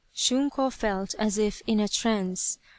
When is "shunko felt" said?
0.15-1.13